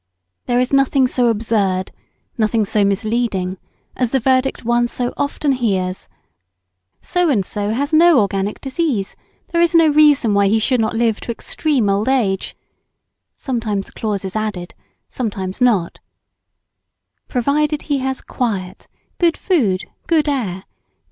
[0.47, 1.91] There is nothing so absurd,
[2.35, 3.59] nothing so misleading
[3.95, 6.07] as the verdict one so often hears:
[7.01, 9.15] So and so has no organic disease,
[9.51, 12.57] there is no reason why he should not live to extreme old age;
[13.37, 14.73] sometimes the clause is added,
[15.07, 15.99] sometimes not:
[17.27, 18.87] Provided he has quiet,
[19.19, 20.69] good food, good air, &c.